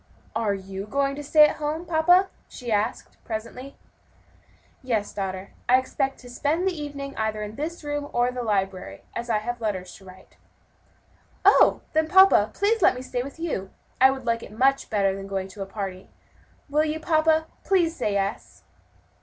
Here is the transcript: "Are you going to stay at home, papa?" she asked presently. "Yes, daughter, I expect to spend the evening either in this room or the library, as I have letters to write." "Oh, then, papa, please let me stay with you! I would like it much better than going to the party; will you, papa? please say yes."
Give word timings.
"Are 0.35 0.55
you 0.55 0.87
going 0.87 1.15
to 1.15 1.23
stay 1.23 1.45
at 1.47 1.57
home, 1.57 1.85
papa?" 1.85 2.29
she 2.49 2.71
asked 2.71 3.23
presently. 3.23 3.75
"Yes, 4.81 5.13
daughter, 5.13 5.51
I 5.69 5.77
expect 5.77 6.17
to 6.21 6.29
spend 6.31 6.67
the 6.67 6.73
evening 6.75 7.15
either 7.17 7.43
in 7.43 7.53
this 7.55 7.83
room 7.83 8.09
or 8.11 8.31
the 8.31 8.41
library, 8.41 9.03
as 9.15 9.29
I 9.29 9.37
have 9.37 9.61
letters 9.61 9.93
to 9.97 10.05
write." 10.05 10.37
"Oh, 11.45 11.81
then, 11.93 12.07
papa, 12.07 12.49
please 12.51 12.81
let 12.81 12.95
me 12.95 13.03
stay 13.03 13.21
with 13.21 13.37
you! 13.37 13.69
I 14.01 14.09
would 14.09 14.25
like 14.25 14.41
it 14.41 14.51
much 14.51 14.89
better 14.89 15.15
than 15.15 15.27
going 15.27 15.47
to 15.49 15.59
the 15.59 15.67
party; 15.67 16.09
will 16.67 16.83
you, 16.83 16.99
papa? 16.99 17.45
please 17.63 17.95
say 17.95 18.13
yes." 18.13 18.63